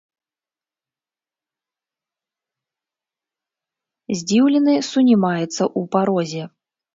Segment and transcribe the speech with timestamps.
[4.21, 6.43] Здзіўлены сунімаецца ў парозе.